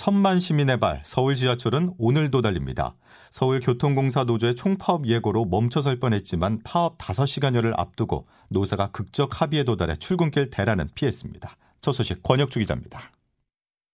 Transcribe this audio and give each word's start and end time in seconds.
천만 0.00 0.40
시민의 0.40 0.80
발 0.80 1.02
서울 1.04 1.34
지하철은 1.34 1.92
오늘도 1.98 2.40
달립니다. 2.40 2.94
서울교통공사 3.32 4.24
노조의 4.24 4.54
총파업 4.54 5.06
예고로 5.06 5.44
멈춰설 5.44 6.00
뻔했지만 6.00 6.60
파업 6.64 6.96
5시간여를 6.96 7.74
앞두고 7.78 8.24
노사가 8.48 8.92
극적 8.92 9.42
합의에 9.42 9.62
도달해 9.62 9.96
출근길 9.96 10.48
대란은 10.48 10.88
피했습니다. 10.94 11.54
첫 11.82 11.92
소식 11.92 12.22
권혁주 12.22 12.60
기자입니다. 12.60 13.10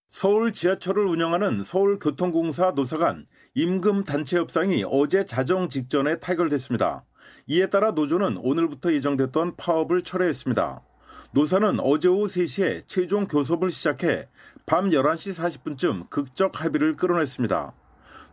서울 0.09 0.53
지하철을 0.53 1.05
운영하는 1.09 1.65
서울교통공사 1.65 2.75
노사 2.77 2.99
간 2.99 3.27
임금 3.57 4.05
단체 4.05 4.39
협상이 4.39 4.85
어제 4.89 5.25
자정 5.25 5.69
직전에 5.69 6.21
타결됐습니다. 6.21 7.05
이에 7.49 7.69
따라 7.69 7.91
노조는 7.91 8.37
오늘부터 8.37 8.93
예정됐던 8.93 9.57
파업을 9.57 10.03
철회했습니다. 10.03 10.83
노사는 11.33 11.81
어제 11.81 12.07
오후 12.07 12.27
3시에 12.27 12.83
최종 12.87 13.27
교섭을 13.27 13.71
시작해 13.71 14.29
밤 14.67 14.91
11시 14.91 15.63
40분쯤 15.63 16.11
극적 16.11 16.65
합의를 16.65 16.97
끌어냈습니다. 16.97 17.73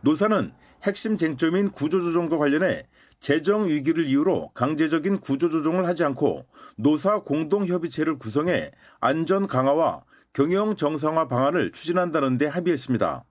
노사는 0.00 0.52
핵심 0.82 1.16
쟁점인 1.16 1.70
구조조정과 1.70 2.38
관련해 2.38 2.88
재정 3.20 3.68
위기를 3.68 4.08
이유로 4.08 4.50
강제적인 4.52 5.20
구조조정을 5.20 5.86
하지 5.86 6.02
않고 6.02 6.44
노사 6.76 7.20
공동협의체를 7.20 8.18
구성해 8.18 8.72
안전 8.98 9.46
강화와 9.46 10.02
경영 10.32 10.74
정상화 10.74 11.28
방안을 11.28 11.70
추진한다는 11.70 12.36
데 12.36 12.46
합의했습니다. 12.46 13.24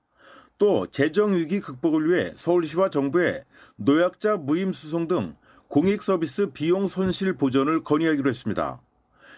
또 0.57 0.87
재정 0.87 1.33
위기 1.33 1.59
극복을 1.59 2.09
위해 2.09 2.31
서울시와 2.33 2.89
정부에 2.89 3.43
노약자 3.75 4.37
무임 4.37 4.71
수송 4.71 5.09
등 5.09 5.35
공익 5.67 6.01
서비스 6.01 6.51
비용 6.51 6.87
손실 6.87 7.33
보전을 7.33 7.83
건의하기로 7.83 8.29
했습니다. 8.29 8.79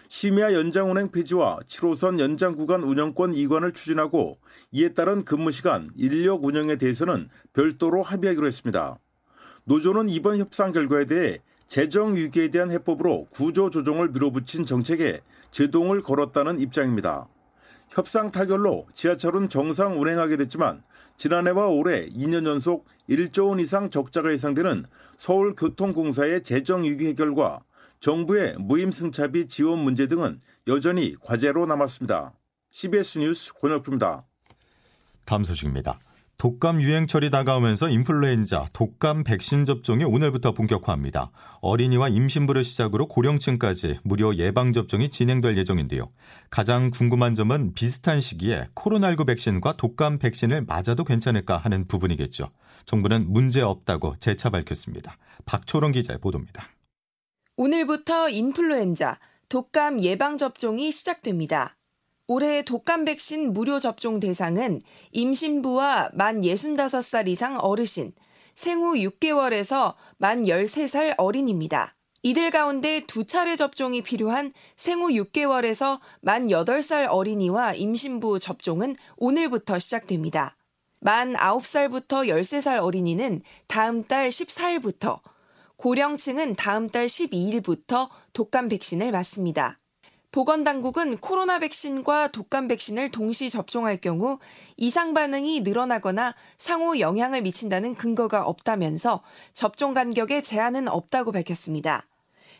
심야 0.08 0.52
연장 0.52 0.90
운행 0.90 1.10
폐지와 1.10 1.58
7호선 1.66 2.20
연장 2.20 2.54
구간 2.54 2.84
운영권 2.84 3.34
이관을 3.34 3.72
추진하고 3.72 4.38
이에 4.70 4.90
따른 4.90 5.24
근무 5.24 5.50
시간, 5.50 5.88
인력 5.96 6.44
운영에 6.44 6.76
대해서는 6.76 7.28
별도로 7.52 8.02
합의하기로 8.02 8.46
했습니다. 8.46 8.98
노조는 9.64 10.08
이번 10.08 10.38
협상 10.38 10.70
결과에 10.70 11.06
대해 11.06 11.38
재정 11.66 12.14
위기에 12.14 12.50
대한 12.50 12.70
해법으로 12.70 13.26
구조 13.30 13.70
조정을 13.70 14.10
밀어붙인 14.10 14.64
정책에 14.64 15.20
제동을 15.50 16.02
걸었다는 16.02 16.60
입장입니다. 16.60 17.26
협상 17.88 18.30
타결로 18.30 18.86
지하철은 18.94 19.48
정상 19.48 20.00
운행하게 20.00 20.36
됐지만 20.36 20.84
지난해와 21.16 21.66
올해 21.66 22.08
2년 22.10 22.46
연속 22.46 22.86
1조 23.08 23.48
원 23.48 23.58
이상 23.58 23.90
적자가 23.90 24.32
예상되는 24.32 24.84
서울교통공사의 25.16 26.42
재정 26.44 26.84
위기 26.84 27.06
해결과 27.08 27.60
정부의 28.00 28.54
무임승차비 28.58 29.48
지원 29.48 29.80
문제 29.80 30.06
등은 30.06 30.38
여전히 30.68 31.14
과제로 31.22 31.66
남았습니다. 31.66 32.34
CBS 32.70 33.18
뉴스 33.18 33.52
권혁주입니다. 33.54 34.24
다음 35.24 35.44
소식입니다. 35.44 35.98
독감 36.38 36.82
유행철이 36.82 37.30
다가오면서 37.30 37.88
인플루엔자, 37.88 38.68
독감 38.74 39.24
백신 39.24 39.64
접종이 39.64 40.04
오늘부터 40.04 40.52
본격화합니다. 40.52 41.30
어린이와 41.62 42.10
임신부를 42.10 42.62
시작으로 42.62 43.08
고령층까지 43.08 44.00
무료 44.04 44.36
예방접종이 44.36 45.08
진행될 45.08 45.56
예정인데요. 45.56 46.10
가장 46.50 46.90
궁금한 46.90 47.34
점은 47.34 47.72
비슷한 47.72 48.20
시기에 48.20 48.68
코로나19 48.74 49.26
백신과 49.26 49.78
독감 49.78 50.18
백신을 50.18 50.66
맞아도 50.66 51.04
괜찮을까 51.04 51.56
하는 51.56 51.88
부분이겠죠. 51.88 52.50
정부는 52.84 53.32
문제 53.32 53.62
없다고 53.62 54.16
재차 54.20 54.50
밝혔습니다. 54.50 55.16
박초롱 55.46 55.92
기자의 55.92 56.18
보도입니다. 56.18 56.68
오늘부터 57.58 58.28
인플루엔자, 58.28 59.18
독감 59.48 60.02
예방접종이 60.02 60.90
시작됩니다. 60.90 61.74
올해 62.26 62.62
독감 62.62 63.06
백신 63.06 63.54
무료 63.54 63.78
접종 63.78 64.20
대상은 64.20 64.82
임신부와 65.12 66.10
만 66.12 66.42
65살 66.42 67.28
이상 67.28 67.56
어르신, 67.58 68.12
생후 68.54 68.96
6개월에서 68.96 69.94
만 70.18 70.44
13살 70.44 71.14
어린입니다. 71.16 71.94
이들 72.22 72.50
가운데 72.50 73.04
두 73.06 73.24
차례 73.24 73.56
접종이 73.56 74.02
필요한 74.02 74.52
생후 74.76 75.08
6개월에서 75.08 76.00
만 76.20 76.48
8살 76.48 77.06
어린이와 77.08 77.72
임신부 77.72 78.38
접종은 78.38 78.96
오늘부터 79.16 79.78
시작됩니다. 79.78 80.58
만 81.00 81.32
9살부터 81.32 82.28
13살 82.28 82.82
어린이는 82.82 83.40
다음 83.66 84.04
달 84.04 84.28
14일부터, 84.28 85.20
고령층은 85.76 86.56
다음 86.56 86.88
달 86.88 87.06
12일부터 87.06 88.08
독감 88.32 88.68
백신을 88.68 89.12
맞습니다. 89.12 89.78
보건당국은 90.32 91.16
코로나 91.18 91.58
백신과 91.58 92.28
독감 92.28 92.68
백신을 92.68 93.10
동시 93.10 93.48
접종할 93.48 93.96
경우 93.98 94.38
이상 94.76 95.14
반응이 95.14 95.60
늘어나거나 95.60 96.34
상호 96.58 96.98
영향을 96.98 97.42
미친다는 97.42 97.94
근거가 97.94 98.44
없다면서 98.44 99.22
접종 99.54 99.94
간격에 99.94 100.42
제한은 100.42 100.88
없다고 100.88 101.32
밝혔습니다. 101.32 102.06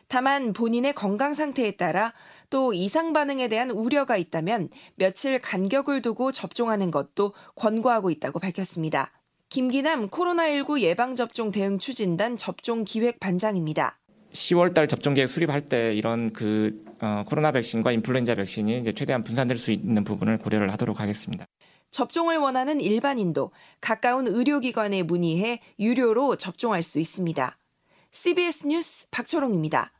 다만 0.09 0.53
본인의 0.53 0.95
건강 0.95 1.35
상태에 1.35 1.73
따라 1.73 2.15
또 2.49 2.73
이상 2.73 3.13
반응에 3.13 3.49
대한 3.49 3.71
우려가 3.71 4.17
있다면 4.17 4.71
며칠 4.95 5.41
간격을 5.41 6.01
두고 6.01 6.33
접종하는 6.33 6.91
것도 6.91 7.35
권고하고 7.57 8.11
있다고 8.11 8.39
밝혔습니다. 8.39 9.13
김기남 9.49 10.09
코로나19 10.09 10.81
예방접종 10.81 11.53
대응 11.53 11.79
추진단 11.79 12.37
접종 12.37 12.85
기획 12.85 13.21
반장입니다. 13.21 13.99
10월 14.33 14.75
달 14.75 14.89
접종 14.89 15.15
계획 15.15 15.29
수립할 15.29 15.69
때 15.69 15.95
이런 15.95 16.33
그 16.33 16.85
어, 17.01 17.25
코로나 17.27 17.53
백신과 17.53 17.93
인플루엔자 17.93 18.35
백신이 18.35 18.81
이제 18.81 18.93
최대한 18.93 19.23
분산될 19.23 19.57
수 19.57 19.71
있는 19.71 20.05
부분을 20.05 20.39
고려를 20.39 20.73
하도록 20.73 20.99
하겠습니다. 21.01 21.47
접종을 21.93 22.39
원하는 22.39 22.81
일반인도 22.81 23.53
가까운 23.81 24.27
의료기관에 24.27 25.05
문의해 25.05 25.61
유료로 25.79 26.37
접종할 26.37 26.83
수 26.83 26.99
있습니다. 26.99 27.57
CBS 28.11 28.67
뉴스 28.67 29.09
박초롱입니다. 29.11 29.93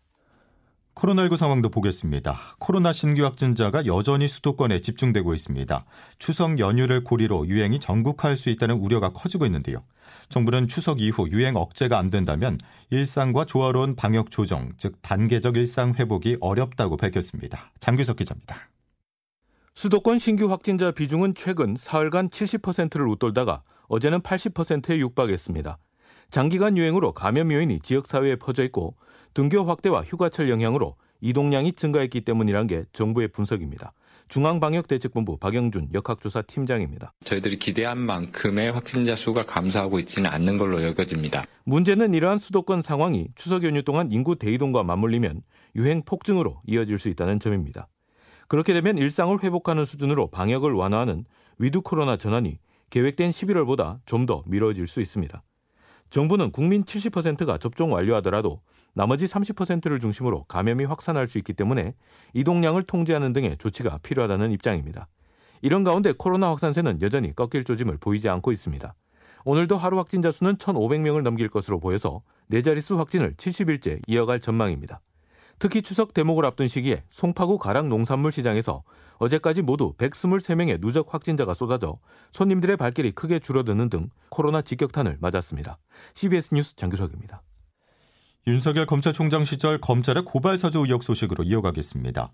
코로나19 0.97 1.37
상황도 1.37 1.69
보겠습니다. 1.69 2.39
코로나 2.59 2.93
신규 2.93 3.23
확진자가 3.25 3.85
여전히 3.85 4.27
수도권에 4.27 4.81
집중되고 4.81 5.35
있습니다. 5.35 5.85
추석 6.19 6.59
연휴를 6.59 7.05
고리로 7.05 7.47
유행이 7.49 7.81
전국화할 7.81 8.37
수 8.37 8.49
있다는 8.49 8.77
우려가 8.77 9.11
커지고 9.11 9.45
있는데요. 9.45 9.85
정부는 10.31 10.69
추석 10.69 11.01
이후 11.01 11.29
유행 11.31 11.55
억제가 11.55 11.99
안 11.99 12.09
된다면 12.09 12.57
일상과 12.89 13.45
조화로운 13.45 13.95
방역 13.95 14.31
조정, 14.31 14.73
즉 14.79 14.97
단계적 15.03 15.57
일상 15.57 15.95
회복이 15.95 16.39
어렵다고 16.41 16.97
밝혔습니다. 16.97 17.71
장규석 17.79 18.17
기자입니다. 18.17 18.57
수도권 19.75 20.19
신규 20.19 20.51
확진자 20.51 20.91
비중은 20.91 21.35
최근 21.35 21.77
사흘간 21.77 22.31
70%를 22.31 23.07
웃돌다가 23.09 23.63
어제는 23.89 24.21
80%에 24.21 24.99
육박했습니다. 24.99 25.79
장기간 26.31 26.77
유행으로 26.77 27.13
감염 27.13 27.53
요인이 27.53 27.81
지역사회에 27.81 28.37
퍼져 28.37 28.65
있고 28.65 28.97
등교 29.37 29.65
확대와 29.65 30.01
휴가철 30.01 30.49
영향으로 30.49 30.97
이동량이 31.21 31.75
증가했기 31.75 32.23
때문이란 32.23 32.67
게 32.67 32.85
정부의 32.95 33.29
분석입니다. 33.29 33.93
중앙방역대책본부 34.29 35.37
박영준 35.37 35.91
역학조사 35.93 36.41
팀장입니다. 36.41 37.13
저희들이 37.23 37.59
기대한 37.59 37.99
만큼의 37.99 38.73
확진자 38.73 39.15
수가 39.15 39.45
감소하고 39.45 39.99
있지는 39.99 40.31
않는 40.31 40.57
걸로 40.57 40.83
여겨집니다. 40.83 41.45
문제는 41.65 42.15
이러한 42.15 42.39
수도권 42.39 42.81
상황이 42.81 43.29
추석 43.35 43.65
연휴 43.65 43.83
동안 43.83 44.11
인구 44.11 44.37
대이동과 44.37 44.85
맞물리면 44.85 45.43
유행 45.77 46.03
폭증으로 46.03 46.63
이어질 46.67 46.99
수 46.99 47.11
있다는 47.11 47.39
점입니다. 47.39 47.89
그렇게 48.49 48.73
되면 48.73 48.97
일상을 48.97 49.39
회복하는 49.43 49.85
수준으로 49.85 50.29
방역을 50.31 50.73
완화하는 50.73 51.27
위드 51.59 51.83
코로나 51.83 52.17
전환이 52.17 52.59
계획된 52.89 53.33
11월보다 53.33 53.99
좀 54.07 54.25
더 54.25 54.43
미뤄질 54.47 54.87
수 54.87 55.03
있습니다. 55.03 55.43
정부는 56.09 56.53
국민 56.53 56.85
70%가 56.85 57.59
접종 57.59 57.93
완료하더라도 57.93 58.63
나머지 58.97 59.27
30%를 59.27 60.01
중심으로 60.01 60.45
감염이 60.45 60.85
확산할 60.85 61.27
수 61.27 61.37
있기 61.37 61.53
때문에 61.53 61.95
이동량을 62.33 62.83
통제하는 62.85 63.35
등의 63.35 63.59
조치가 63.59 63.99
필요하다는 63.99 64.53
입장입니다. 64.53 65.07
이런 65.61 65.85
가운데 65.85 66.15
코로나 66.17 66.49
확산세는 66.49 67.03
여전히 67.03 67.35
꺾일 67.35 67.65
조짐을 67.65 67.99
보이지 67.99 68.31
않고 68.31 68.53
있습니다. 68.53 68.95
오늘도 69.45 69.77
하루 69.77 69.99
확진자 69.99 70.33
수는 70.33 70.57
1,500명을 70.57 71.21
넘길 71.21 71.51
것으로 71.51 71.79
보여서 71.79 72.23
네 72.47 72.63
자릿수 72.63 72.99
확진을 72.99 73.35
70일째 73.35 74.01
이어갈 74.07 74.41
전망입니다. 74.41 75.03
특히 75.59 75.83
추석 75.83 76.15
대목을 76.15 76.47
앞둔 76.47 76.67
시기에 76.67 77.05
송파구 77.11 77.59
가락 77.59 77.89
농산물 77.89 78.33
시장에서 78.33 78.83
어제까지 79.19 79.61
모두 79.61 79.93
123명의 79.99 80.81
누적 80.81 81.13
확진자가 81.13 81.53
쏟아져 81.53 81.99
손님들의 82.33 82.79
발길이 82.79 83.13
크게 83.13 83.41
줄어드는 83.41 83.91
등 83.91 84.09
코로나 84.31 84.63
직격탄을 84.63 85.19
맞았습니다. 85.21 85.77
CBS 86.15 86.55
뉴스 86.55 86.77
장규석입니다. 86.77 87.43
윤석열 88.49 88.87
검찰총장 88.87 89.45
시절 89.45 89.81
검찰의 89.81 90.25
고발 90.25 90.57
사주 90.57 90.79
의혹 90.79 91.03
소식으로 91.03 91.43
이어가겠습니다. 91.43 92.31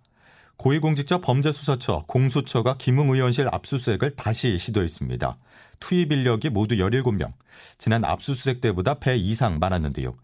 고위공직자 0.59 1.23
범죄수사처 1.23 2.05
공수처가 2.07 2.77
김웅 2.77 3.15
의원실 3.15 3.49
압수수색을 3.51 4.11
다시 4.11 4.59
시도했습니다. 4.59 5.39
투입 5.81 6.13
인력이 6.13 6.51
모두 6.51 6.75
17명. 6.75 7.33
지난 7.79 8.05
압수수색 8.05 8.61
때보다 8.61 8.99
배 8.99 9.17
이상 9.17 9.59
많았는데요. 9.59 10.15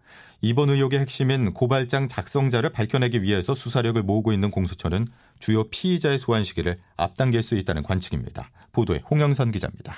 이번 0.43 0.69
의혹의 0.69 1.01
핵심인 1.01 1.55
고발장 1.55 2.07
작성자를 2.07 2.69
밝혀내기 2.69 3.23
위해서 3.23 3.55
수사력을 3.55 4.01
모으고 4.03 4.35
있는 4.35 4.51
공수처는 4.51 5.07
주요 5.41 5.65
피의자의 5.71 6.19
소환 6.19 6.45
시기를 6.45 6.77
앞당길 6.99 7.43
수 7.43 7.55
있다는 7.55 7.83
관측입니다. 7.83 8.51
보도에 8.73 9.01
홍영선 9.11 9.53
기자입니다. 9.53 9.95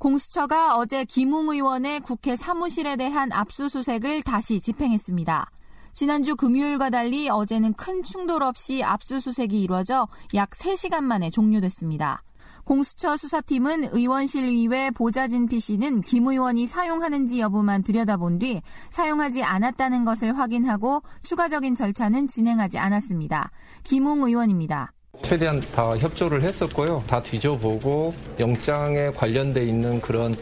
공수처가 0.00 0.76
어제 0.76 1.04
김웅 1.04 1.50
의원의 1.50 2.00
국회 2.00 2.34
사무실에 2.34 2.96
대한 2.96 3.30
압수수색을 3.32 4.22
다시 4.22 4.58
집행했습니다. 4.58 5.50
지난주 5.92 6.36
금요일과 6.36 6.88
달리 6.88 7.28
어제는 7.28 7.74
큰 7.74 8.02
충돌 8.02 8.42
없이 8.42 8.82
압수수색이 8.82 9.60
이루어져 9.60 10.08
약 10.32 10.50
3시간 10.50 11.02
만에 11.02 11.28
종료됐습니다. 11.28 12.22
공수처 12.64 13.18
수사팀은 13.18 13.92
의원실 13.92 14.48
이외 14.48 14.90
보좌진 14.90 15.46
PC는 15.46 16.00
김 16.00 16.28
의원이 16.28 16.64
사용하는지 16.64 17.38
여부만 17.38 17.82
들여다본 17.82 18.38
뒤 18.38 18.62
사용하지 18.90 19.42
않았다는 19.42 20.06
것을 20.06 20.38
확인하고 20.38 21.02
추가적인 21.22 21.74
절차는 21.74 22.26
진행하지 22.28 22.78
않았습니다. 22.78 23.50
김웅 23.82 24.22
의원입니다. 24.22 24.92
최대한 25.30 25.60
다 25.60 25.96
협조를 25.96 26.42
했었고요. 26.42 27.04
다 27.06 27.22
뒤져보고 27.22 28.12
영장에 28.40 29.10
관련돼 29.10 29.62
있는 29.62 30.00
그런 30.00 30.34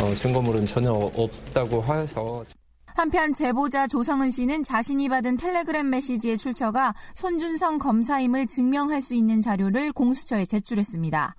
어, 0.00 0.12
증거물은 0.16 0.64
전혀 0.66 0.90
없다고 0.90 1.84
해서 1.84 2.44
한편 2.86 3.32
제보자 3.32 3.86
조성은 3.86 4.32
씨는 4.32 4.64
자신이 4.64 5.08
받은 5.08 5.36
텔레그램 5.36 5.90
메시지의 5.90 6.38
출처가 6.38 6.92
손준성 7.14 7.78
검사임을 7.78 8.48
증명할 8.48 9.00
수 9.00 9.14
있는 9.14 9.40
자료를 9.40 9.92
공수처에 9.92 10.44
제출했습니다. 10.46 11.36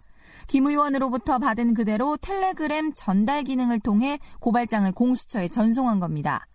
김 0.47 0.67
의원으로부터 0.67 1.39
받은 1.39 1.73
그대로 1.73 2.15
텔레그램 2.15 2.93
전달 2.95 3.43
기능을 3.43 3.81
통해 3.81 4.17
고발장을 4.39 4.89
공수처에 4.93 5.49
전송한 5.49 5.99
겁니다. 5.99 6.47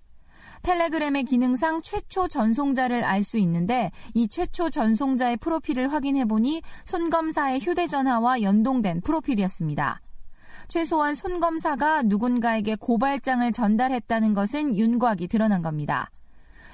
텔레그램의 0.62 1.24
기능상 1.24 1.82
최초 1.82 2.26
전송자를 2.28 3.04
알 3.04 3.22
수 3.22 3.36
있는데 3.38 3.90
이 4.14 4.26
최초 4.26 4.70
전송자의 4.70 5.36
프로필을 5.38 5.92
확인해 5.92 6.24
보니 6.24 6.62
손 6.84 7.10
검사의 7.10 7.60
휴대전화와 7.60 8.42
연동된 8.42 9.02
프로필이었습니다. 9.02 10.00
최소한 10.68 11.14
손 11.14 11.40
검사가 11.40 12.02
누군가에게 12.04 12.76
고발장을 12.76 13.50
전달했다는 13.52 14.34
것은 14.34 14.76
윤곽이 14.76 15.28
드러난 15.28 15.62
겁니다. 15.62 16.10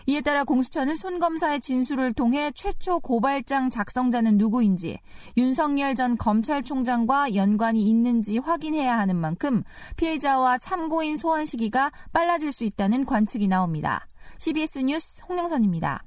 이에 0.06 0.20
따라 0.20 0.44
공수처는 0.44 0.94
손 0.94 1.18
검사의 1.18 1.60
진술을 1.60 2.12
통해 2.12 2.50
최초 2.54 3.00
고발장 3.00 3.70
작성자는 3.70 4.36
누구인지 4.36 4.98
윤석열 5.36 5.94
전 5.94 6.16
검찰총장과 6.16 7.34
연관이 7.34 7.88
있는지 7.88 8.38
확인해야 8.38 8.98
하는 8.98 9.16
만큼 9.16 9.62
피해자와 9.96 10.58
참고인 10.58 11.16
소환 11.16 11.46
시기가 11.46 11.90
빨라질 12.12 12.52
수 12.52 12.64
있다는 12.64 13.06
관측이 13.06 13.48
나옵니다. 13.48 14.06
CBS 14.38 14.80
뉴스 14.80 15.22
홍영선입니다. 15.28 16.04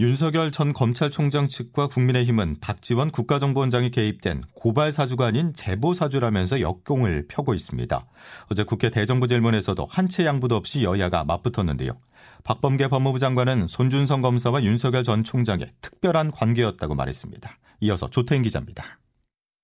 윤석열 0.00 0.50
전 0.50 0.72
검찰총장 0.72 1.48
측과 1.48 1.88
국민의힘은 1.88 2.60
박지원 2.62 3.10
국가정보원장이 3.10 3.90
개입된 3.90 4.44
고발 4.54 4.92
사주가 4.92 5.26
아닌 5.26 5.52
제보 5.52 5.92
사주라면서 5.92 6.62
역공을 6.62 7.26
펴고 7.28 7.52
있습니다. 7.52 8.00
어제 8.50 8.64
국회 8.64 8.88
대정부 8.88 9.28
질문에서도 9.28 9.86
한채 9.90 10.24
양보도 10.24 10.56
없이 10.56 10.84
여야가 10.84 11.24
맞붙었는데요. 11.24 11.98
박범계 12.44 12.88
법무부 12.88 13.18
장관은 13.18 13.66
손준성 13.68 14.22
검사와 14.22 14.62
윤석열 14.64 15.04
전 15.04 15.22
총장의 15.22 15.70
특별한 15.82 16.30
관계였다고 16.30 16.94
말했습니다. 16.94 17.58
이어서 17.80 18.08
조태인 18.08 18.40
기자입니다. 18.40 19.00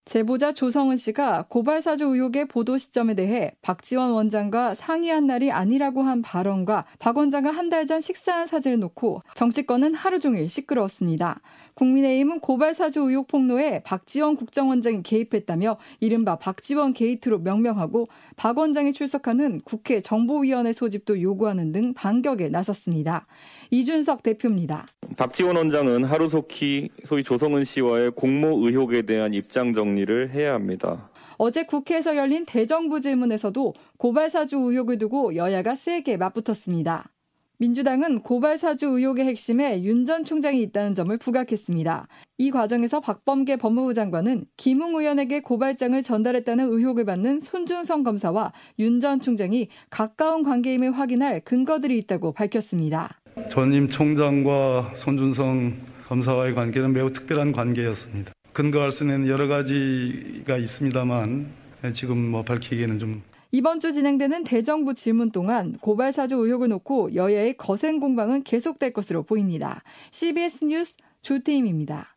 제보자 0.07 0.53
조성은 0.53 0.97
씨가 0.99 1.47
고발사주 1.49 2.05
의혹의 2.05 2.47
보도 2.47 2.79
시점에 2.79 3.15
대해 3.15 3.51
박지원 3.61 4.13
원장과 4.13 4.77
상의한 4.77 5.27
날이 5.27 5.51
아니라고 5.51 6.03
한 6.03 6.23
발언과 6.23 6.85
박 7.01 7.19
원장과 7.19 7.51
한 7.51 7.67
달 7.71 7.87
전 7.87 8.01
식사한 8.01 8.47
사진을 8.47 8.79
놓고 8.79 9.23
정치권은 9.35 9.95
하루 9.95 10.21
종일 10.21 10.49
시끄러웠습니다. 10.49 11.41
국민의힘은 11.75 12.39
고발사주 12.39 13.01
의혹 13.01 13.27
폭로에 13.27 13.83
박지원 13.83 14.37
국정원장이 14.37 15.03
개입했다며 15.03 15.77
이른바 15.99 16.37
박지원 16.37 16.95
게이트로 16.95 17.41
명명하고 17.41 18.07
박 18.37 18.59
원장이 18.59 18.93
출석하는 18.93 19.61
국회 19.65 20.01
정보위원회 20.01 20.73
소집도 20.73 21.21
요구하는 21.21 21.73
등 21.73 21.93
반격에 21.95 22.49
나섰습니다. 22.49 23.27
이준석 23.71 24.23
대표입니다. 24.23 24.87
박지원 25.17 25.57
원장은 25.57 26.05
하루속히 26.05 26.91
소위 27.05 27.23
조성은 27.23 27.65
씨와의 27.65 28.13
공모 28.13 28.67
의혹에 28.67 29.03
대한 29.03 29.35
입장 29.35 29.73
정리를 29.73 30.31
해야 30.31 30.55
합니다. 30.55 31.11
어제 31.39 31.65
국회에서 31.65 32.17
열린 32.17 32.45
대정부 32.47 33.01
질문에서도 33.01 33.75
고발사주 33.99 34.57
의혹을 34.57 34.99
두고 34.99 35.37
여야가 35.37 35.75
세게 35.75 36.17
맞붙었습니다. 36.17 37.11
민주당은 37.59 38.21
고발사주 38.21 38.87
의혹의 38.87 39.25
핵심에 39.25 39.83
윤 39.83 40.05
전 40.05 40.25
총장이 40.25 40.61
있다는 40.63 40.95
점을 40.95 41.17
부각했습니다. 41.17 42.07
이 42.39 42.51
과정에서 42.51 43.01
박범계 43.01 43.57
법무부 43.57 43.95
장관은 43.95 44.45
김웅 44.59 44.95
의원에게 44.95 45.41
고발장을 45.41 46.01
전달했다는 46.03 46.71
의혹을 46.71 47.07
받는 47.07 47.41
손준성 47.41 48.03
검사와 48.03 48.53
윤 48.79 49.01
전 49.01 49.21
총장이 49.21 49.69
가까운 49.89 50.43
관계임을 50.43 50.93
확인할 50.93 51.41
근거들이 51.41 51.97
있다고 51.99 52.33
밝혔습니다. 52.33 53.21
전임 53.51 53.89
총장과 53.89 54.95
손준성 54.97 55.75
검사와의 56.07 56.55
관계는 56.55 56.93
매우 56.93 57.13
특별한 57.13 57.53
관계였습니다. 57.53 58.33
근거할 58.53 58.93
수 58.93 59.05
있는 59.05 59.29
여러 59.29 59.47
가지가 59.47 60.57
있습니다만 60.57 61.47
지금 61.93 62.31
뭐 62.31 62.43
밝히기에는 62.43 62.99
좀 62.99 63.23
이번 63.53 63.81
주 63.81 63.93
진행되는 63.93 64.45
대정부 64.45 64.95
질문 64.95 65.31
동안 65.31 65.77
고발 65.81 66.13
사주 66.13 66.37
의혹을 66.37 66.69
놓고 66.69 67.15
여야의 67.15 67.57
거센 67.57 68.01
공방은 68.01 68.43
계속될 68.43 68.93
것으로 68.93 69.23
보입니다. 69.23 69.83
CBS 70.11 70.65
뉴스 70.65 70.97
조태임입니다. 71.23 72.16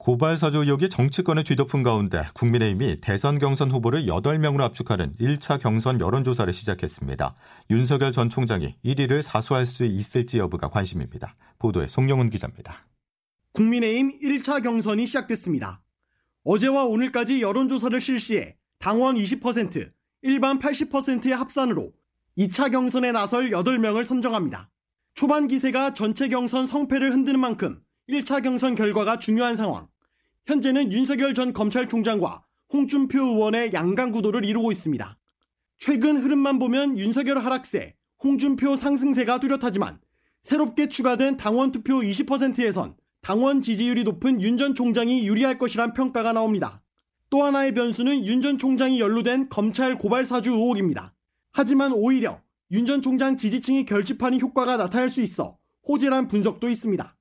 고발 0.00 0.38
사주 0.38 0.60
의혹이 0.60 0.88
정치권에 0.88 1.42
뒤덮은 1.42 1.82
가운데 1.82 2.24
국민의힘이 2.32 3.02
대선 3.02 3.38
경선 3.38 3.70
후보를 3.70 4.06
8명으로 4.06 4.62
압축하는 4.62 5.12
1차 5.20 5.60
경선 5.60 6.00
여론조사를 6.00 6.50
시작했습니다. 6.50 7.34
윤석열 7.68 8.10
전 8.10 8.30
총장이 8.30 8.76
1위를 8.82 9.20
사수할 9.20 9.66
수 9.66 9.84
있을지 9.84 10.38
여부가 10.38 10.70
관심입니다. 10.70 11.34
보도에 11.58 11.86
송영훈 11.86 12.30
기자입니다. 12.30 12.86
국민의힘 13.52 14.18
1차 14.20 14.62
경선이 14.62 15.04
시작됐습니다. 15.04 15.82
어제와 16.44 16.86
오늘까지 16.86 17.42
여론조사를 17.42 18.00
실시해 18.00 18.56
당원 18.78 19.16
20%, 19.16 19.92
일반 20.22 20.58
80%의 20.58 21.36
합산으로 21.36 21.92
2차 22.38 22.72
경선에 22.72 23.12
나설 23.12 23.50
8명을 23.50 24.04
선정합니다. 24.04 24.70
초반 25.12 25.46
기세가 25.46 25.92
전체 25.92 26.28
경선 26.28 26.66
성패를 26.66 27.12
흔드는 27.12 27.38
만큼 27.38 27.82
1차 28.08 28.42
경선 28.42 28.76
결과가 28.76 29.18
중요한 29.18 29.56
상황. 29.56 29.89
현재는 30.50 30.92
윤석열 30.92 31.32
전 31.32 31.52
검찰총장과 31.52 32.42
홍준표 32.72 33.22
의원의 33.22 33.72
양강 33.72 34.10
구도를 34.10 34.44
이루고 34.44 34.72
있습니다. 34.72 35.16
최근 35.78 36.16
흐름만 36.16 36.58
보면 36.58 36.98
윤석열 36.98 37.38
하락세, 37.38 37.94
홍준표 38.24 38.74
상승세가 38.74 39.38
뚜렷하지만 39.38 40.00
새롭게 40.42 40.88
추가된 40.88 41.36
당원 41.36 41.70
투표 41.70 42.00
20%에선 42.00 42.96
당원 43.20 43.62
지지율이 43.62 44.02
높은 44.02 44.40
윤 44.40 44.56
전 44.56 44.74
총장이 44.74 45.24
유리할 45.28 45.56
것이란 45.56 45.92
평가가 45.92 46.32
나옵니다. 46.32 46.82
또 47.30 47.44
하나의 47.44 47.72
변수는 47.72 48.26
윤 48.26 48.40
전 48.40 48.58
총장이 48.58 48.98
연루된 48.98 49.50
검찰 49.50 49.98
고발 49.98 50.24
사주 50.24 50.50
의혹입니다. 50.50 51.14
하지만 51.52 51.92
오히려 51.92 52.40
윤 52.72 52.86
전 52.86 53.02
총장 53.02 53.36
지지층이 53.36 53.84
결집하는 53.84 54.40
효과가 54.40 54.76
나타날 54.78 55.08
수 55.08 55.20
있어 55.20 55.58
호재란 55.86 56.26
분석도 56.26 56.68
있습니다. 56.68 57.16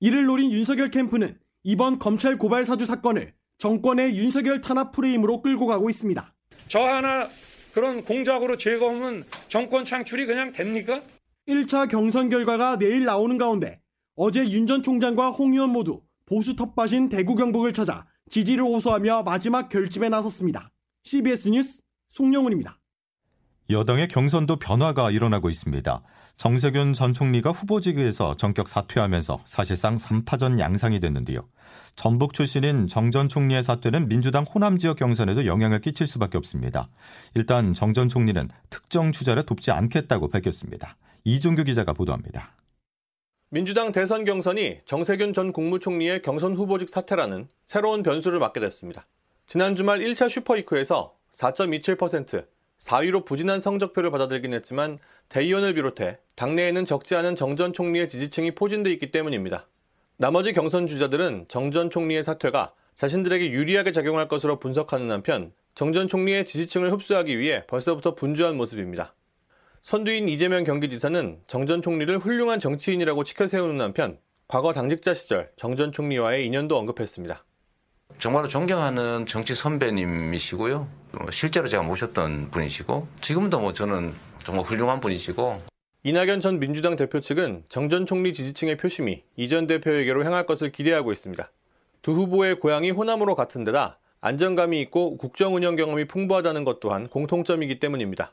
이를 0.00 0.24
노린 0.24 0.50
윤석열 0.50 0.90
캠프는 0.90 1.38
이번 1.64 1.98
검찰 1.98 2.36
고발 2.36 2.64
사주 2.64 2.84
사건을 2.84 3.32
정권의 3.58 4.16
윤석열 4.16 4.60
탄압 4.60 4.92
프레임으로 4.92 5.40
끌고 5.42 5.66
가고 5.66 5.88
있습니다. 5.88 6.34
저 6.68 6.80
하나 6.80 7.26
그런 7.72 8.04
공작으로 8.04 8.56
제거하면 8.58 9.24
정권 9.48 9.82
창출이 9.84 10.26
그냥 10.26 10.52
됩니까? 10.52 11.00
1차 11.48 11.88
경선 11.90 12.28
결과가 12.28 12.76
내일 12.78 13.04
나오는 13.04 13.36
가운데 13.38 13.80
어제 14.14 14.48
윤 14.48 14.66
전 14.66 14.82
총장과 14.82 15.30
홍 15.30 15.54
의원 15.54 15.70
모두 15.70 16.02
보수 16.26 16.54
텃밭인 16.54 17.08
대구 17.08 17.34
경북을 17.34 17.72
찾아 17.72 18.06
지지를 18.30 18.64
호소하며 18.64 19.22
마지막 19.24 19.68
결집에 19.68 20.08
나섰습니다. 20.08 20.70
CBS 21.02 21.48
뉴스 21.48 21.80
송영훈입니다. 22.08 22.78
여당의 23.70 24.08
경선도 24.08 24.58
변화가 24.58 25.10
일어나고 25.10 25.48
있습니다. 25.50 26.02
정세균 26.36 26.92
전 26.92 27.12
총리가 27.14 27.50
후보직에서 27.52 28.36
전격 28.36 28.68
사퇴하면서 28.68 29.42
사실상 29.44 29.96
3파전 29.96 30.58
양상이 30.58 31.00
됐는데요. 31.00 31.48
전북 31.96 32.34
출신인 32.34 32.88
정 32.88 33.10
전 33.10 33.28
총리의 33.28 33.62
사퇴는 33.62 34.08
민주당 34.08 34.44
호남 34.44 34.78
지역 34.78 34.96
경선에도 34.98 35.46
영향을 35.46 35.80
끼칠 35.80 36.06
수밖에 36.06 36.36
없습니다. 36.38 36.88
일단 37.34 37.72
정 37.72 37.92
전 37.94 38.08
총리는 38.08 38.48
특정 38.68 39.12
주자를 39.12 39.44
돕지 39.46 39.70
않겠다고 39.70 40.28
밝혔습니다. 40.28 40.96
이종규 41.22 41.64
기자가 41.64 41.92
보도합니다. 41.92 42.52
민주당 43.50 43.92
대선 43.92 44.24
경선이 44.24 44.80
정세균 44.84 45.32
전 45.32 45.52
국무총리의 45.52 46.22
경선 46.22 46.54
후보직 46.56 46.88
사퇴라는 46.88 47.46
새로운 47.66 48.02
변수를 48.02 48.40
맞게 48.40 48.58
됐습니다. 48.58 49.06
지난 49.46 49.76
주말 49.76 50.00
1차 50.00 50.28
슈퍼이크에서 50.28 51.14
4.27%, 51.36 52.46
4위로 52.84 53.24
부진한 53.24 53.60
성적표를 53.60 54.10
받아들긴 54.10 54.52
했지만 54.52 54.98
대의원을 55.30 55.74
비롯해 55.74 56.18
당내에는 56.36 56.84
적지 56.84 57.14
않은 57.16 57.34
정 57.34 57.56
전 57.56 57.72
총리의 57.72 58.08
지지층이 58.08 58.54
포진돼 58.54 58.90
있기 58.92 59.10
때문입니다. 59.10 59.66
나머지 60.18 60.52
경선 60.52 60.86
주자들은 60.86 61.46
정 61.48 61.70
전 61.70 61.88
총리의 61.88 62.22
사퇴가 62.24 62.74
자신들에게 62.94 63.50
유리하게 63.50 63.92
작용할 63.92 64.28
것으로 64.28 64.58
분석하는 64.60 65.10
한편 65.10 65.52
정 65.74 65.92
전 65.92 66.08
총리의 66.08 66.44
지지층을 66.44 66.92
흡수하기 66.92 67.38
위해 67.38 67.64
벌써부터 67.66 68.14
분주한 68.14 68.56
모습입니다. 68.56 69.14
선두인 69.82 70.28
이재명 70.28 70.64
경기지사는 70.64 71.40
정 71.46 71.66
전 71.66 71.80
총리를 71.80 72.18
훌륭한 72.18 72.60
정치인이라고 72.60 73.24
치켜세우는 73.24 73.80
한편 73.80 74.18
과거 74.46 74.72
당직자 74.72 75.14
시절 75.14 75.50
정 75.56 75.76
전 75.76 75.90
총리와의 75.90 76.44
인연도 76.46 76.76
언급했습니다. 76.76 77.44
정말로 78.18 78.46
존경하는 78.48 79.26
정치 79.26 79.54
선배님이시고요. 79.54 81.03
실제로 81.30 81.68
제가 81.68 81.82
모셨던 81.82 82.50
분이시고 82.50 83.06
지금도 83.20 83.60
뭐 83.60 83.72
저는 83.72 84.14
정말 84.44 84.64
훌륭한 84.64 85.00
분이시고 85.00 85.58
이낙연 86.04 86.40
전 86.40 86.58
민주당 86.60 86.96
대표 86.96 87.20
측은 87.20 87.64
정 87.68 87.88
전 87.88 88.06
총리 88.06 88.32
지지층의 88.32 88.76
표심이 88.76 89.22
이 89.36 89.48
전 89.48 89.66
대표에게로 89.66 90.24
향할 90.24 90.46
것을 90.46 90.70
기대하고 90.72 91.12
있습니다. 91.12 91.50
두 92.02 92.12
후보의 92.12 92.60
고향이 92.60 92.90
호남으로 92.90 93.34
같은 93.34 93.64
데다 93.64 93.98
안정감이 94.20 94.80
있고 94.82 95.16
국정 95.16 95.54
운영 95.54 95.76
경험이 95.76 96.06
풍부하다는 96.06 96.64
것 96.64 96.80
또한 96.80 97.08
공통점이기 97.08 97.78
때문입니다. 97.80 98.32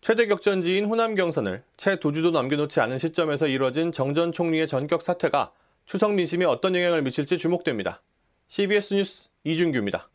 최대 0.00 0.26
격전지인 0.26 0.84
호남 0.86 1.14
경선을 1.14 1.62
채 1.76 1.96
두 1.96 2.12
주도 2.12 2.30
남겨놓지 2.30 2.80
않은 2.80 2.98
시점에서 2.98 3.46
이뤄진 3.48 3.92
정 3.92 4.14
전 4.14 4.30
총리의 4.32 4.68
전격 4.68 5.02
사퇴가 5.02 5.52
추석 5.84 6.14
민심에 6.14 6.44
어떤 6.44 6.74
영향을 6.76 7.02
미칠지 7.02 7.38
주목됩니다. 7.38 8.02
CBS 8.48 8.94
뉴스 8.94 9.28
이준규입니다. 9.44 10.08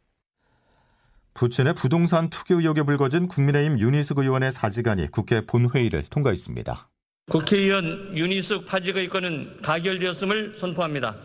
부친의 1.42 1.74
부동산 1.74 2.30
투기 2.30 2.54
의혹에 2.54 2.84
불거진 2.84 3.28
국민의힘 3.28 3.80
윤희숙 3.80 4.20
의원의 4.20 4.52
사직안이 4.52 5.08
국회 5.08 5.44
본회의를 5.44 6.04
통과했습니다. 6.04 6.88
국회의원 7.32 8.16
윤희숙 8.16 8.68
파직의 8.68 9.10
건은 9.10 9.58
가결되었음을 9.64 10.58
선포합니다. 10.60 11.16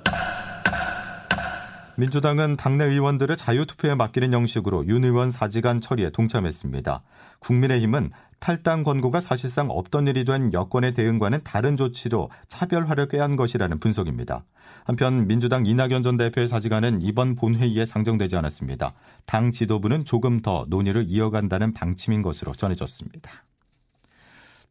민주당은 1.96 2.56
당내 2.56 2.84
의원들을 2.84 3.36
자유투표에 3.36 3.94
맡기는 3.94 4.32
형식으로 4.32 4.86
윤 4.86 5.04
의원 5.04 5.30
사직안 5.30 5.82
처리에 5.82 6.08
동참했습니다. 6.08 7.02
국민의힘은 7.40 8.10
탈당 8.46 8.84
권고가 8.84 9.18
사실상 9.18 9.70
없던 9.70 10.06
일이 10.06 10.24
된 10.24 10.52
여권의 10.52 10.94
대응과는 10.94 11.40
다른 11.42 11.76
조치로 11.76 12.30
차별화를 12.46 13.08
꾀한 13.08 13.34
것이라는 13.34 13.80
분석입니다. 13.80 14.44
한편 14.84 15.26
민주당 15.26 15.66
이낙연 15.66 16.04
전 16.04 16.16
대표의 16.16 16.46
사직안은 16.46 17.02
이번 17.02 17.34
본회의에 17.34 17.84
상정되지 17.84 18.36
않았습니다. 18.36 18.94
당 19.24 19.50
지도부는 19.50 20.04
조금 20.04 20.42
더 20.42 20.64
논의를 20.68 21.06
이어간다는 21.08 21.74
방침인 21.74 22.22
것으로 22.22 22.52
전해졌습니다. 22.52 23.32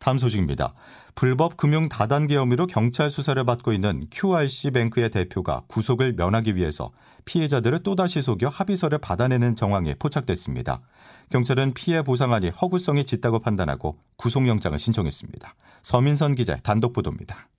다음 0.06 0.20
소식입니다. 0.20 0.76
불법 1.16 1.58
금융 1.58 1.90
다단계 1.90 2.36
혐의로 2.38 2.68
경찰 2.68 3.10
수사를 3.10 3.44
받고 3.44 3.74
있는 3.74 4.06
QRC 4.12 4.70
뱅크의 4.70 5.10
대표가 5.10 5.64
구속을 5.68 6.14
면하기 6.14 6.56
위해서 6.56 6.92
피해자들을 7.26 7.82
또다시 7.82 8.22
속여 8.22 8.50
합의서를 8.50 9.00
받아내는 9.00 9.56
정황이 9.56 9.96
포착됐습니다. 9.96 10.84
경찰은 11.32 11.74
피해 11.74 12.04
보상안이 12.04 12.50
허구성이 12.50 13.06
짙다고 13.06 13.40
판단하고 13.40 13.98
구속영장을 14.18 14.78
신청했습니다. 14.78 15.56
서민선 15.82 16.36
기자 16.36 16.58
단독 16.58 16.94
보도입니다. 16.94 17.50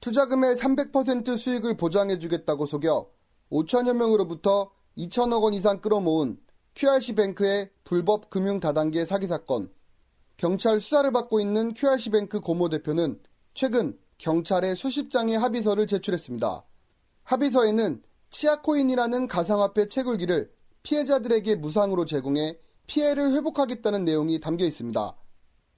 투자금의 0.00 0.56
300% 0.56 1.38
수익을 1.38 1.78
보장해주겠다고 1.78 2.66
속여 2.66 3.06
5천여 3.50 3.96
명으로부터 3.96 4.70
2천억 4.98 5.42
원 5.42 5.54
이상 5.54 5.80
끌어모은 5.80 6.36
QRC 6.74 7.14
뱅크의 7.14 7.70
불법 7.84 8.28
금융 8.28 8.60
다단계 8.60 9.06
사기 9.06 9.28
사건. 9.28 9.70
경찰 10.36 10.80
수사를 10.80 11.10
받고 11.12 11.40
있는 11.40 11.74
QRC뱅크 11.74 12.40
고모 12.40 12.68
대표는 12.68 13.20
최근 13.54 13.98
경찰에 14.18 14.74
수십 14.74 15.10
장의 15.10 15.38
합의서를 15.38 15.86
제출했습니다. 15.86 16.64
합의서에는 17.22 18.02
치아코인이라는 18.30 19.28
가상화폐 19.28 19.88
채굴기를 19.88 20.52
피해자들에게 20.82 21.56
무상으로 21.56 22.04
제공해 22.04 22.58
피해를 22.86 23.32
회복하겠다는 23.32 24.04
내용이 24.04 24.40
담겨 24.40 24.64
있습니다. 24.64 25.16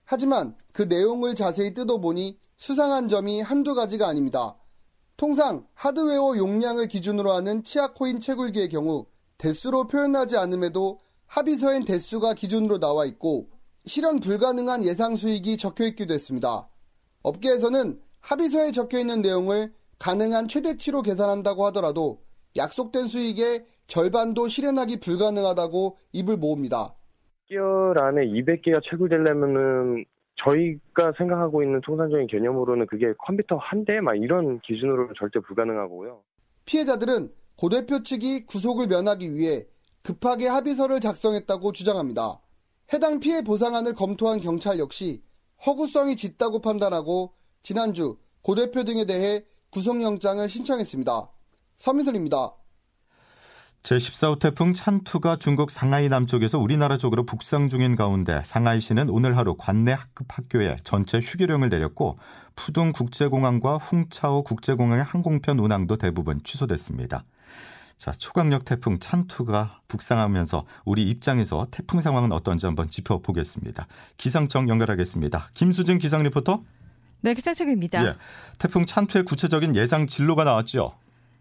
하지만 0.05 0.57
그 0.73 0.83
내용을 0.83 1.35
자세히 1.35 1.75
뜯어보니 1.75 2.39
수상한 2.57 3.09
점이 3.09 3.43
한두 3.43 3.75
가지가 3.75 4.09
아닙니다. 4.09 4.57
통상 5.17 5.67
하드웨어 5.75 6.37
용량을 6.37 6.89
기준으로 6.89 7.33
하는 7.33 7.63
치아코인 7.63 8.21
채굴기의 8.21 8.69
경우 8.69 9.07
대수로 9.39 9.87
표현하지 9.87 10.37
않음에도 10.37 10.99
합의서엔 11.27 11.85
대수가 11.85 12.35
기준으로 12.35 12.79
나와 12.79 13.05
있고 13.07 13.51
실현 13.87 14.19
불가능한 14.19 14.83
예상 14.85 15.15
수익이 15.15 15.57
적혀 15.57 15.85
있기도 15.87 16.13
했습니다. 16.13 16.69
업계에서는 17.23 18.01
합의서에 18.21 18.73
적혀 18.73 18.99
있는 18.99 19.23
내용을 19.23 19.73
가능한 20.01 20.49
최대치로 20.49 21.03
계산한다고 21.03 21.65
하더라도 21.67 22.21
약속된 22.57 23.07
수익의 23.07 23.65
절반도 23.87 24.49
실현하기 24.49 24.99
불가능하다고 25.01 25.97
입을 26.13 26.37
모읍니다. 26.37 26.95
6개월 27.51 28.03
안에 28.03 28.27
200개가 28.27 28.81
채굴되려면은 28.91 30.05
저희가 30.45 31.13
생각하고 31.17 31.63
있는 31.63 31.81
통상적인 31.83 32.27
개념으로는 32.27 32.87
그게 32.89 33.15
컴퓨터 33.25 33.57
한 33.57 33.85
대 33.85 34.01
막 34.01 34.17
이런 34.17 34.61
기준으로 34.61 35.11
절대 35.19 35.39
불가능하고요. 35.41 36.21
피해자들은 36.65 37.31
고 37.57 37.69
대표 37.69 38.03
측이 38.03 38.47
구속을 38.47 38.89
면하기 38.89 39.35
위해 39.35 39.65
급하게 40.03 40.49
합의서를 40.49 40.99
작성했다고 41.01 41.71
주장합니다. 41.73 42.41
해당 42.93 43.19
피해 43.19 43.43
보상안을 43.43 43.95
검토한 43.95 44.41
경찰 44.41 44.79
역시 44.79 45.23
허구성이 45.65 46.17
짙다고 46.17 46.61
판단하고 46.61 47.33
지난주 47.63 48.19
고 48.43 48.55
대표 48.55 48.85
등에 48.85 49.05
대해 49.05 49.45
구속영장을 49.71 50.49
신청했습니다. 50.49 51.31
서민선입니다. 51.77 52.53
제14호 53.83 54.41
태풍 54.41 54.73
찬투가 54.73 55.37
중국 55.37 55.71
상하이 55.71 56.09
남쪽에서 56.09 56.59
우리나라 56.59 56.97
쪽으로 56.97 57.25
북상 57.25 57.69
중인 57.69 57.95
가운데 57.95 58.43
상하이시는 58.45 59.11
오늘 59.11 59.37
하루 59.37 59.55
관내 59.57 59.93
학급 59.93 60.27
학교에 60.29 60.75
전체 60.83 61.21
휴교령을 61.21 61.69
내렸고 61.69 62.17
푸둥 62.57 62.93
국제공항과 62.93 63.79
훅차오 63.79 64.43
국제공항의 64.43 65.05
항공편 65.05 65.59
운항도 65.61 65.99
대부분 65.99 66.41
취소됐습니다. 66.43 67.25
자, 67.97 68.13
초강력 68.13 68.65
태풍 68.65 68.99
찬투가 68.99 69.81
북상하면서 69.89 70.67
우리 70.85 71.03
입장에서 71.03 71.67
태풍 71.71 72.01
상황은 72.01 72.33
어떤지 72.33 72.67
한번 72.67 72.91
짚어보겠습니다. 72.91 73.87
기상청 74.19 74.69
연결하겠습니다. 74.69 75.51
김수진 75.55 75.99
기상 75.99 76.23
리포터. 76.23 76.63
네, 77.23 77.33
기상청입니다. 77.33 78.07
예, 78.07 78.15
태풍 78.59 78.85
찬투의 78.85 79.25
구체적인 79.25 79.75
예상 79.77 80.07
진로가 80.07 80.45
나왔죠. 80.45 80.95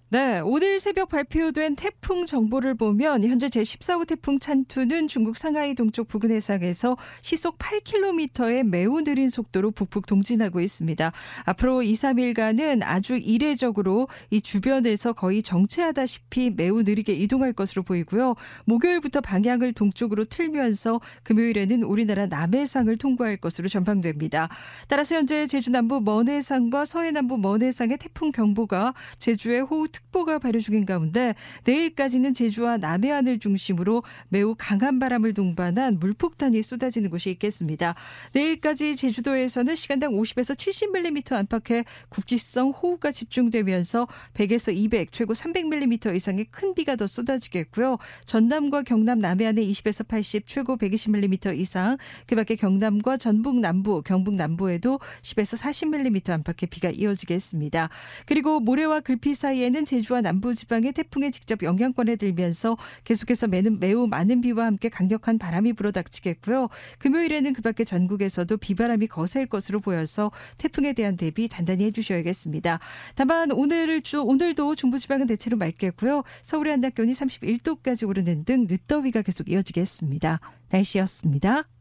네, 0.10 0.40
오늘 0.40 0.80
새벽 0.80 1.10
발표된 1.10 1.76
태풍 1.76 2.26
정보를 2.26 2.76
보면 2.76 3.24
현재 3.24 3.48
제14호 3.48 4.08
태풍 4.08 4.38
찬투는 4.38 5.08
중국 5.08 5.36
상하이 5.36 5.74
동쪽 5.74 6.08
부근 6.08 6.30
해상에서 6.30 6.96
시속 7.24 7.58
8km의 7.58 8.62
매우 8.62 9.04
느린 9.04 9.30
속도로 9.30 9.72
북북 9.72 10.06
동진하고 10.06 10.62
있습니다. 10.62 11.12
앞으로 11.46 11.82
2, 11.82 11.94
3일간은 11.94 12.82
아주 12.84 13.16
이례적으로 13.16 14.08
이 14.30 14.42
주변에서 14.42 15.14
거의 15.14 15.42
정체하다시피 15.42 16.52
매우 16.52 16.84
느리게 16.84 17.14
이동할 17.14 17.54
것으로 17.54 17.82
보이고요. 17.82 18.36
목요일부터 18.66 19.22
방향을 19.22 19.74
동쪽으로 19.74 20.26
틀면서 20.26 21.02
금요일에는 21.24 21.82
우리나라 21.82 22.28
남해상을 22.28 22.96
통과할 23.00 23.38
것으로 23.38 23.70
전망됩니다. 23.70 24.50
따라서 24.88 25.16
현재 25.16 25.48
제주 25.48 25.72
남부 25.72 26.00
먼 26.00 26.30
해상과 26.30 26.86
서해 26.86 27.10
남부 27.10 27.40
먼 27.40 27.64
해상의 27.64 27.98
태풍 27.98 28.32
경보가 28.32 28.94
제주의 29.18 29.62
호우 29.62 29.88
특보가 29.96 30.40
발효 30.40 30.60
중인 30.60 30.86
가운데 30.86 31.36
내일까지는 31.64 32.34
제주와 32.34 32.78
남해안을 32.78 33.40
중심으로 33.40 34.04
매우 34.30 34.56
강한 34.58 35.00
바람을 35.00 35.34
동반한 35.34 36.00
물폭탄이 36.00 36.62
쏟아지는 36.64 37.10
곳이 37.10 37.30
있겠습니다. 37.32 37.96
내일까지 38.34 38.96
제주도에서는 38.96 39.75
시간당 39.75 40.12
50에서 40.14 40.56
70mm 40.56 41.34
안팎의 41.34 41.86
국지성 42.10 42.72
호우가 42.72 43.12
집중되면서 43.12 44.08
100에서 44.34 44.75
200, 44.75 45.12
최고 45.12 45.34
300mm 45.34 46.16
이상의 46.16 46.46
큰 46.52 46.74
비가 46.74 46.96
더 46.96 47.08
쏟아지겠고요. 47.08 47.98
전남과 48.25 48.84
경남 48.84 49.20
남해안에 49.20 49.62
20에서 49.62 50.08
80, 50.08 50.46
최고 50.46 50.78
120mm 50.78 51.58
이상, 51.58 51.98
그 52.28 52.36
밖에 52.36 52.56
경남과 52.56 53.18
전북 53.18 53.60
남부, 53.60 54.02
경북 54.02 54.36
남부에도 54.36 55.00
10에서 55.22 55.58
40mm 55.58 56.30
안팎의 56.32 56.68
비가 56.70 56.90
이어지겠습니다. 56.90 57.90
그리고 58.25 58.60
모레와 58.60 59.00
글피 59.02 59.34
사이에는 59.34 59.85
내일은 59.86 60.01
제주와 60.01 60.22
남부지방에 60.22 60.92
태풍의 60.92 61.32
직접 61.32 61.63
영향권에 61.63 62.18
들면서 62.18 62.75
계속해서 63.04 63.48
매우 63.48 64.08
많은 64.08 64.42
비와 64.42 64.65
함께 64.65 64.89
강력한 64.89 65.38
바람이 65.38 65.74
불어닥치겠고요. 65.74 66.68
금요일에는 67.00 67.54
그밖에 67.54 67.86
전국에서도 67.86 68.58
비바람이 68.58 69.08
거셀 69.08 69.46
것으로 69.46 69.80
보여서 69.80 70.32
태풍에 70.58 70.94
대한 70.94 71.15
대비 71.15 71.48
단단히 71.48 71.86
해주셔야겠습니다. 71.86 72.80
다만 73.15 73.51
오늘 73.51 74.01
주 74.01 74.22
오늘도 74.22 74.75
중부지방은 74.75 75.27
대체로 75.27 75.56
맑겠고요. 75.58 76.24
서울의 76.44 76.72
한낮 76.72 76.96
기온이 76.96 77.13
31도까지 77.13 78.08
오르는 78.08 78.44
등 78.44 78.65
늦더위가 78.68 79.22
계속 79.22 79.50
이어지겠습니다. 79.50 80.39
날씨였습니다. 80.70 81.75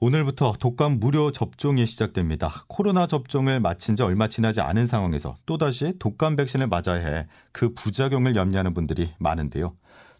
오늘부터 0.00 0.54
독감 0.58 0.98
무료 1.00 1.30
접종이 1.30 1.86
시작됩니다. 1.86 2.50
코로나 2.68 3.06
접종을 3.06 3.60
마친 3.60 3.96
지 3.96 4.02
얼마 4.02 4.28
지나지 4.28 4.60
않은 4.60 4.86
상황에서 4.86 5.36
또다시 5.46 5.98
독감 5.98 6.36
백신을 6.36 6.66
맞아야 6.66 7.00
해 7.00 7.26
그 7.52 7.72
부작용을 7.72 8.36
염려하는 8.36 8.74
분들이 8.74 9.12
많은데요. 9.18 9.74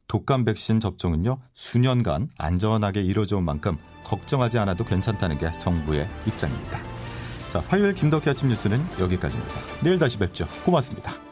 독감 0.06 0.44
백신 0.44 0.80
접종은요, 0.80 1.40
수년간 1.54 2.28
안전하게 2.38 3.02
이루어져 3.02 3.36
온 3.38 3.44
만큼 3.44 3.76
걱정하지 4.04 4.58
않아도 4.60 4.84
괜찮다는 4.84 5.38
게 5.38 5.50
정부의 5.58 6.08
입장입니다. 6.26 6.78
자, 7.50 7.60
화요일 7.68 7.94
김덕희 7.94 8.28
아침 8.28 8.48
뉴스는 8.48 8.80
여기까지입니다. 9.00 9.54
내일 9.82 9.98
다시 9.98 10.16
뵙죠. 10.16 10.46
고맙습니다. 10.64 11.23